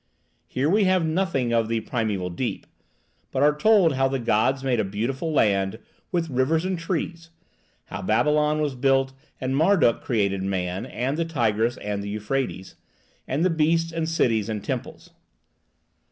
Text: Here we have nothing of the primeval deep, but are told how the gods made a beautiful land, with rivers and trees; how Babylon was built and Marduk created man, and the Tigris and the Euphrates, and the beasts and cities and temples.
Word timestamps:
Here 0.47 0.67
we 0.67 0.85
have 0.85 1.05
nothing 1.05 1.53
of 1.53 1.67
the 1.67 1.81
primeval 1.81 2.31
deep, 2.31 2.65
but 3.31 3.43
are 3.43 3.55
told 3.55 3.93
how 3.93 4.07
the 4.07 4.17
gods 4.17 4.63
made 4.63 4.79
a 4.79 4.83
beautiful 4.83 5.31
land, 5.31 5.77
with 6.11 6.27
rivers 6.31 6.65
and 6.65 6.79
trees; 6.79 7.29
how 7.85 8.01
Babylon 8.01 8.63
was 8.63 8.73
built 8.73 9.13
and 9.39 9.55
Marduk 9.55 10.01
created 10.01 10.41
man, 10.41 10.87
and 10.87 11.17
the 11.17 11.25
Tigris 11.25 11.77
and 11.77 12.01
the 12.01 12.09
Euphrates, 12.09 12.73
and 13.27 13.45
the 13.45 13.51
beasts 13.51 13.91
and 13.91 14.09
cities 14.09 14.49
and 14.49 14.63
temples. 14.63 15.11